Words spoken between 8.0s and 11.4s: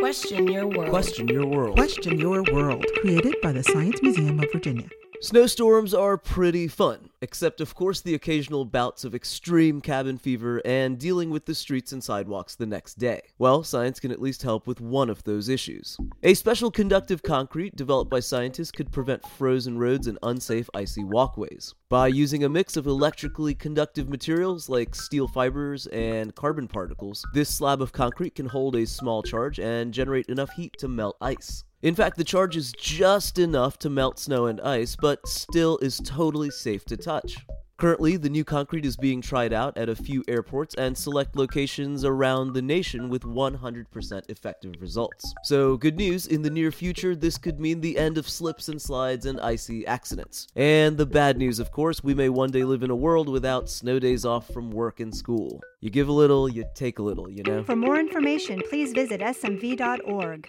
the occasional bouts of extreme cabin fever and dealing